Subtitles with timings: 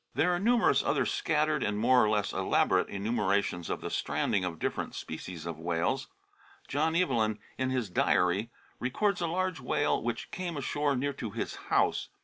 [0.15, 4.57] There are numerous other scattered, and more or less elaborate, enumerations of the stranding of
[4.57, 6.07] different species of whales.
[6.67, 11.29] John Evelyn, in his Diary, re cords a large whale which came ashore near to
[11.29, 12.09] his house.